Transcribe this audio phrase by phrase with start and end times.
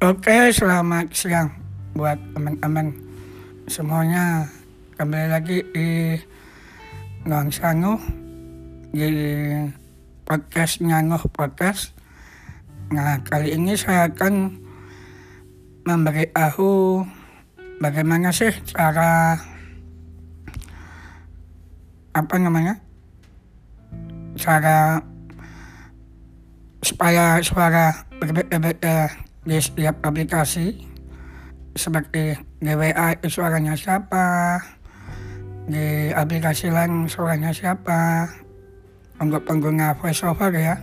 [0.00, 1.52] Oke, selamat siang
[1.92, 2.88] buat teman-teman
[3.68, 4.48] semuanya.
[4.96, 6.16] Kembali lagi di
[7.28, 8.00] Ngang Sangu
[8.96, 9.12] di
[10.24, 11.92] podcast Nyanguh Podcast.
[12.96, 14.64] Nah, kali ini saya akan
[15.84, 17.04] memberitahu
[17.84, 19.36] bagaimana sih cara
[22.16, 22.80] apa namanya
[24.40, 25.04] cara
[26.80, 30.84] supaya suara berbeda di setiap aplikasi
[31.72, 34.58] seperti di WA itu suaranya siapa
[35.64, 38.28] di aplikasi lain suaranya siapa
[39.22, 40.76] untuk pengguna voiceover ya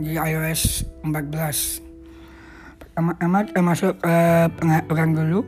[0.00, 4.16] di iOS 14 pertama-tama kita masuk ke
[4.58, 5.40] pengaturan dulu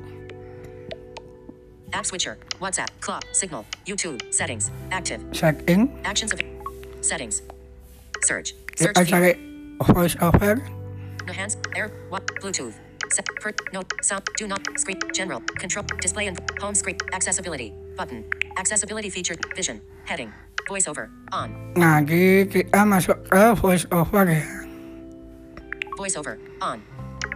[1.93, 2.41] App switcher.
[2.57, 2.89] WhatsApp.
[3.05, 3.21] Clock.
[3.37, 3.69] Signal.
[3.85, 4.17] YouTube.
[4.33, 4.73] Settings.
[4.89, 5.21] Active.
[5.37, 6.41] setting Actions of
[7.05, 7.45] settings.
[8.25, 8.57] Search.
[8.73, 9.13] kita Search field.
[9.13, 9.33] cari
[9.93, 10.57] voiceover
[11.29, 11.52] Enhance.
[11.77, 11.91] Air.
[12.09, 12.27] What?
[12.41, 12.75] Bluetooth.
[13.11, 13.27] Set.
[13.41, 13.53] Per.
[13.73, 13.83] No.
[14.03, 14.23] Sound.
[14.37, 14.61] Do not.
[14.79, 14.99] Screen.
[15.13, 15.41] General.
[15.59, 15.85] Control.
[16.01, 16.97] Display and home screen.
[17.13, 17.73] Accessibility.
[17.97, 18.25] Button.
[18.57, 19.37] Accessibility feature.
[19.57, 19.81] Vision.
[20.05, 20.33] Heading.
[20.69, 21.11] Voiceover.
[21.35, 21.51] On.
[21.75, 24.43] nah kita masuk ke voiceover ya
[25.99, 26.39] Voiceover.
[26.63, 26.79] On.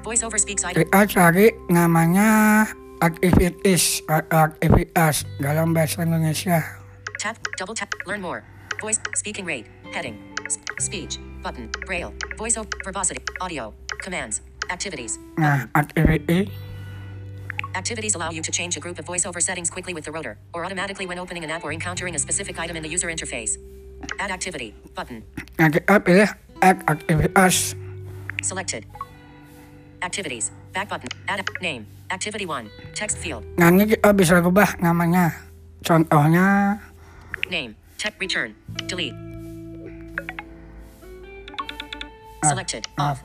[0.07, 0.87] Voiceover speaks item.
[0.87, 2.65] kita cari namanya
[3.03, 6.63] activities atau aktivitas dalam bahasa Indonesia
[7.17, 7.37] Tap.
[7.57, 7.89] Double tap.
[8.07, 8.45] Learn more.
[8.81, 9.01] Voice.
[9.17, 9.67] Speaking rate.
[9.93, 10.21] Heading.
[10.79, 11.17] Speech.
[11.47, 11.71] Button.
[11.87, 12.11] Braille.
[12.35, 12.67] Voiceover.
[12.83, 13.23] Verbosity.
[13.41, 13.71] Audio.
[14.03, 14.43] Commands.
[14.67, 15.15] Activities.
[15.39, 16.51] nah activity
[17.79, 20.65] Activities allow you to change a group of voiceover settings quickly with the rotor, or
[20.67, 23.61] automatically when opening an app or encountering a specific item in the user interface.
[24.19, 25.23] Add activity button
[25.57, 27.79] nah kita add aktivitas
[28.43, 28.83] selected.
[30.03, 31.09] Activities back button.
[31.31, 31.87] Add a- name.
[32.11, 32.69] Activity one.
[32.93, 33.47] Text field.
[33.55, 35.33] nah ini kita bisa rubah namanya
[35.87, 36.77] contohnya
[37.47, 37.79] Name.
[37.97, 38.59] Text return.
[38.91, 39.26] Delete.
[42.49, 42.87] Selected.
[42.99, 43.23] Off.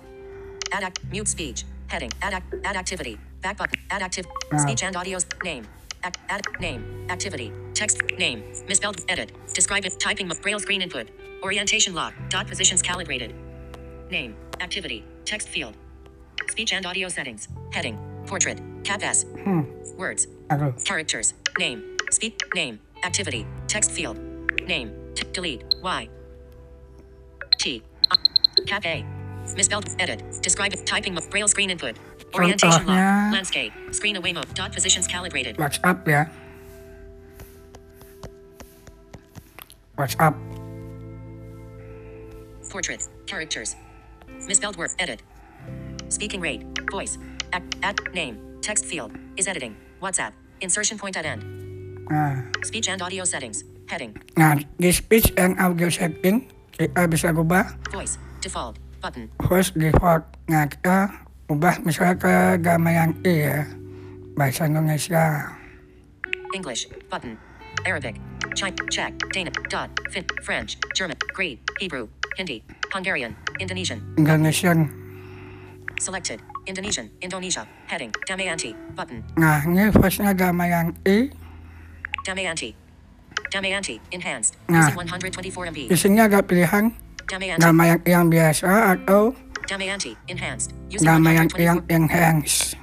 [0.71, 0.99] Add act.
[1.11, 1.65] Mute speech.
[1.87, 2.11] Heading.
[2.21, 2.53] Add act.
[2.63, 3.19] Add activity.
[3.41, 3.79] Back button.
[3.89, 4.25] Add active.
[4.57, 5.25] Speech and audios.
[5.43, 5.65] Name.
[6.03, 6.17] Act.
[6.29, 7.07] Add name.
[7.09, 7.51] Activity.
[7.73, 8.01] Text.
[8.17, 8.43] Name.
[8.67, 8.97] Misspelled.
[9.09, 9.31] Edit.
[9.53, 9.99] Describe it.
[9.99, 10.27] Typing.
[10.41, 11.09] Braille screen input.
[11.43, 12.13] Orientation lock.
[12.29, 13.33] Dot positions calibrated.
[14.09, 14.35] Name.
[14.61, 15.03] Activity.
[15.25, 15.75] Text field.
[16.49, 17.47] Speech and audio settings.
[17.71, 17.97] Heading.
[18.27, 18.59] Portrait.
[18.83, 19.25] Cap S.
[19.97, 20.27] Words.
[20.49, 21.33] aduh Characters.
[21.59, 21.97] Name.
[22.11, 22.39] Speak.
[22.55, 22.79] Name.
[23.03, 23.45] Activity.
[23.67, 24.17] Text field.
[24.67, 24.91] Name.
[25.15, 25.63] T- delete.
[25.83, 26.09] Y.
[27.59, 27.83] T.
[28.65, 29.05] Cap A.
[29.55, 29.85] Misspelled.
[29.99, 30.23] Edit.
[30.41, 30.73] Describe.
[30.85, 31.13] Typing.
[31.13, 31.97] mo- Braille screen input.
[32.33, 33.33] Orientation lock.
[33.33, 33.73] Landscape.
[33.91, 34.47] Screen away mode.
[34.53, 35.57] Dot positions calibrated.
[35.57, 36.25] WhatsApp ya
[39.97, 40.35] WhatsApp
[42.69, 43.09] Portraits.
[43.27, 43.75] Characters.
[44.47, 44.91] Misspelled word.
[44.99, 45.21] Edit.
[46.09, 46.63] Speaking rate.
[46.91, 47.17] Voice.
[47.51, 47.75] Act.
[47.83, 47.99] Add.
[48.13, 48.39] Name.
[48.61, 49.11] Text field.
[49.37, 49.75] Is editing.
[50.01, 50.31] WhatsApp.
[50.61, 51.43] Insertion point at end.
[52.09, 53.63] nah Speech and audio settings.
[53.91, 54.15] Heading.
[54.39, 56.47] nah di speech and audio setting
[56.79, 58.15] kita bisa rubah Voice.
[58.41, 58.75] Default.
[59.01, 59.33] Button.
[59.49, 61.09] voice default nah kita
[61.49, 63.57] ubah misalnya ke Gamayan I ya
[64.37, 65.49] bahasa Indonesia
[66.53, 67.39] English, button.
[67.87, 68.19] Arabic,
[68.53, 72.61] Czech, Czech, Danish, dot, Fin, French, German, Greek, Hebrew, Hindi,
[72.93, 74.03] Hungarian, Indonesian.
[74.19, 74.91] Indonesian
[75.97, 76.41] Selected.
[76.65, 77.65] Indonesian, Indonesia.
[77.89, 78.13] Heading.
[78.29, 78.73] Damayanti.
[78.93, 79.25] Button.
[79.33, 81.31] nah ini voice-nya Gamayan I
[82.21, 82.77] Damayanti.
[83.49, 83.97] Damayanti.
[84.13, 84.61] Enhanced.
[84.69, 84.85] Nah.
[84.93, 85.79] Using 124 MB.
[85.89, 86.93] di sini ada pilihan
[87.31, 87.57] Gamayan
[88.03, 89.31] I yang biasa atau
[89.63, 90.11] Damayanti.
[90.27, 90.75] Enhanced.
[90.91, 90.99] I
[91.63, 91.87] yang 124.
[91.87, 92.75] enhance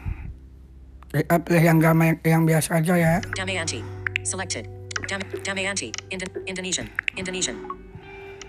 [1.09, 3.85] kita pilih yang Gamayan I yang biasa aja ya Damayanti.
[4.25, 4.65] Selected.
[5.05, 5.93] Dam- Damayanti.
[6.09, 6.89] Indo- Indonesian.
[7.15, 7.57] Indonesian.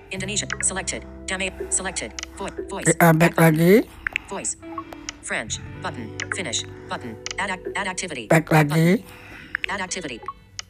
[0.09, 0.47] Indonesian.
[0.59, 1.03] Selected.
[1.23, 2.15] Dama- selected.
[2.35, 2.87] Vo- voice.
[2.87, 3.83] kita back lagi
[4.27, 4.55] Voice.
[5.19, 5.59] French.
[5.83, 6.15] Button.
[6.31, 6.63] Finish.
[6.87, 7.11] Button.
[7.35, 8.31] Add, add activity.
[8.31, 9.03] back lagi
[9.67, 10.23] Add activity.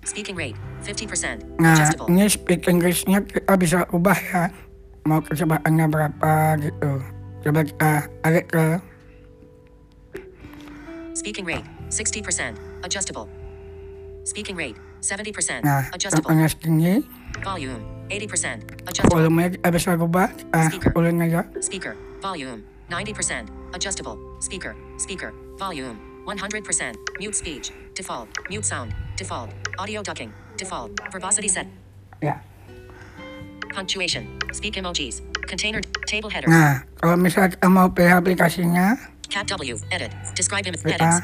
[0.03, 0.57] Speaking rate.
[0.81, 1.43] 50%.
[1.59, 2.07] Nah, Adjustable.
[2.09, 4.43] ini speak Inggrisnya kita bisa ubah ya.
[5.07, 6.91] Mau kecepatannya berapa gitu.
[7.39, 7.91] Coba kita
[8.23, 8.65] tarik ke
[11.15, 11.67] Speaking rate.
[11.91, 12.55] 60%.
[12.83, 13.27] Adjustable.
[14.23, 14.77] Speaking rate.
[15.01, 15.63] 70%.
[15.63, 16.31] nah, Adjustable.
[16.47, 17.03] segini.
[17.43, 17.83] Volume.
[18.07, 18.87] 80%.
[18.87, 19.15] Adjustable.
[19.15, 20.31] Volumenya kita bisa ubah.
[20.31, 20.91] Kita ah, Speaker.
[20.95, 21.43] ulin aja.
[21.59, 21.93] Speaker.
[22.23, 22.63] Volume.
[22.87, 23.47] 90%.
[23.75, 24.15] Adjustable.
[24.39, 24.73] Speaker.
[24.95, 25.31] Speaker.
[25.59, 25.99] Volume.
[26.23, 26.95] 100%.
[27.19, 27.71] Mute speech.
[27.95, 28.27] Default.
[28.47, 28.95] Mute sound.
[29.19, 29.51] Default.
[29.75, 30.31] Audio ducking.
[30.55, 30.95] Default.
[31.11, 31.67] Verbosity set.
[32.23, 32.39] Ya.
[33.79, 34.27] Punctuation.
[34.51, 35.23] Speak emojis.
[35.47, 35.79] Container.
[36.03, 36.51] Table header.
[36.51, 38.99] Nah, kalau kita mau pilih aplikasinya,
[39.31, 39.79] Cat W.
[39.95, 40.11] Edit.
[40.35, 41.17] Describe im- kita headings.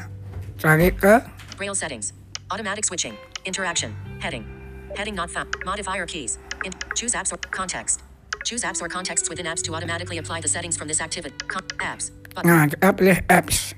[0.56, 1.20] cari ke
[1.60, 2.16] Braille settings.
[2.48, 3.12] Automatic switching.
[3.44, 3.92] Interaction.
[4.24, 4.48] Heading.
[4.96, 5.52] Heading not found.
[5.68, 6.40] Modifier keys.
[6.64, 8.00] In- choose apps or context.
[8.48, 11.36] Choose apps or contexts within apps to automatically apply the settings from this activity.
[11.52, 12.08] Con- apps.
[12.32, 12.48] Button.
[12.48, 13.76] Nah, kita pilih apps.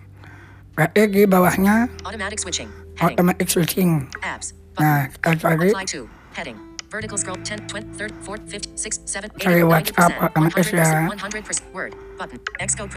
[0.79, 2.71] Berarti di bawahnya Automatic switching.
[2.95, 3.19] Heading.
[3.19, 4.07] automatic switching.
[4.23, 4.55] Apps.
[4.79, 5.35] Nah, Button.
[5.35, 6.07] kita cari Apply to.
[6.39, 6.68] Heading.
[6.91, 10.85] Vertical scroll 10, 20, 30, 40, 50, 6, 7, 8, Cari 90%, WhatsApp, otomatis ya.
[11.13, 11.93] 100%, 100%, Word.
[12.17, 12.41] Button.
[12.61, 12.97] Xcode.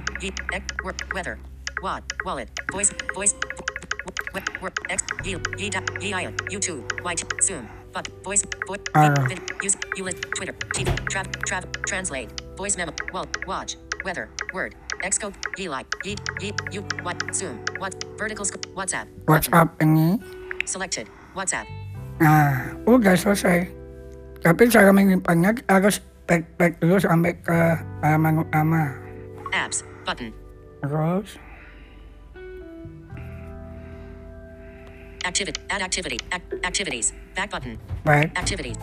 [0.54, 0.96] X, Word.
[1.14, 1.40] Weather.
[1.84, 2.04] Wad.
[2.26, 2.50] Wallet.
[2.72, 2.92] Voice.
[3.14, 3.36] Voice.
[4.34, 4.48] Web.
[4.62, 4.78] Work.
[4.90, 5.04] X.
[5.26, 5.36] Yi.
[5.70, 5.82] Da.
[6.00, 6.14] Yi.
[6.14, 6.34] Ion.
[6.48, 6.88] YouTube.
[7.04, 7.24] White.
[7.44, 7.68] Zoom.
[7.92, 8.08] But.
[8.24, 8.44] Voice.
[8.68, 8.80] Voice.
[8.96, 9.12] Ah.
[9.28, 9.42] Vid.
[9.62, 9.76] Use.
[10.00, 10.16] Ulit.
[10.40, 10.54] Twitter.
[10.72, 10.88] TV.
[11.12, 11.28] Trav.
[11.44, 11.64] Trav.
[11.86, 12.32] Translate.
[12.56, 12.94] Voice memo.
[13.12, 13.28] Well.
[13.46, 13.76] Watch.
[14.06, 14.30] Weather.
[14.54, 14.76] Word.
[15.04, 15.36] Xcode.
[15.60, 15.68] Yi.
[15.68, 15.88] Like.
[16.06, 16.16] Yi.
[16.40, 16.54] Yi.
[16.72, 16.82] You.
[17.04, 17.20] What.
[17.36, 17.60] Zoom.
[17.78, 17.92] What.
[18.18, 18.46] Vertical.
[18.46, 19.08] Sc- WhatsApp.
[19.28, 20.16] WhatsApp ini.
[20.64, 21.10] Selected.
[21.36, 21.68] WhatsApp.
[22.22, 23.81] Nah, udah selesai.
[24.42, 27.60] Tapi cara menyimpannya harus back-back dulu sampai ke
[28.02, 28.94] halaman utama.
[29.54, 29.86] Apps.
[30.02, 30.34] Button.
[30.82, 31.38] Terus,
[35.22, 35.62] Activity.
[35.70, 36.18] Add activity.
[36.34, 37.14] Ac- activities.
[37.38, 37.78] Back button.
[38.02, 38.34] baik.
[38.34, 38.78] Activities.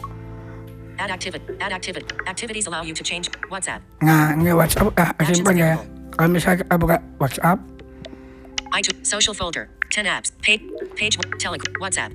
[0.99, 1.43] Add activity.
[1.58, 2.06] Add activity.
[2.26, 3.82] Activities allow you to change WhatsApp.
[4.02, 5.75] Nah, ini WhatsApp udah simpan ya.
[6.14, 7.58] Kalau misalnya kita buka WhatsApp,
[8.70, 9.02] iTunes.
[9.02, 9.66] Social folder.
[9.90, 10.31] 10 apps.
[10.38, 10.62] Page.
[10.94, 11.19] Page.
[11.43, 11.72] Telegram.
[11.82, 12.14] WhatsApp.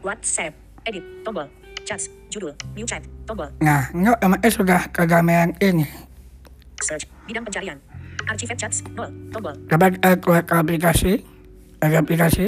[0.00, 0.56] WhatsApp.
[0.86, 1.04] Edit.
[1.24, 1.46] Tombol.
[1.84, 2.08] Chats.
[2.30, 2.54] Judul.
[2.76, 3.02] New chat.
[3.26, 3.50] Tombol.
[3.60, 5.84] nah ini otomatis sudah kegamean ini.
[6.80, 7.04] Search.
[7.28, 7.78] Bidang pencarian.
[8.28, 8.80] Archive chats.
[8.96, 9.10] 0.
[9.34, 9.54] Tombol.
[9.68, 11.12] Kita keluar ke aplikasi,
[11.80, 12.46] dari aplikasi.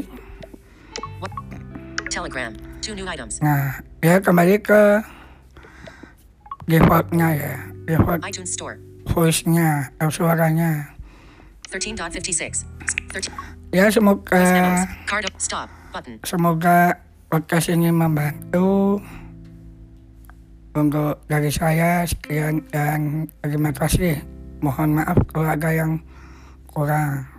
[2.12, 2.52] Telegram.
[2.84, 3.40] Two new items.
[3.40, 5.00] Nah, ya kembali ke
[6.69, 7.55] defaultnya ya.
[7.88, 8.76] Default iTunes Store.
[9.11, 10.94] voice-nya, atau suaranya.
[11.67, 12.69] 13.56.
[13.11, 13.32] 13.
[13.73, 14.44] Ya semoga.
[15.08, 15.26] Card.
[15.40, 15.69] Stop.
[15.93, 16.17] Button.
[16.25, 17.00] semoga
[17.32, 19.00] podcast ini membantu
[20.76, 24.20] untuk dari saya sekian dan terima kasih.
[24.61, 25.96] Mohon maaf kalau ada yang
[26.69, 27.31] kurang